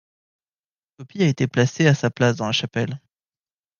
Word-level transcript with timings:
Une 0.97 1.05
copie 1.05 1.21
a 1.21 1.27
été 1.27 1.45
placée 1.45 1.85
à 1.85 1.93
sa 1.93 2.09
place 2.09 2.35
dans 2.35 2.47
la 2.47 2.51
chapelle. 2.51 2.99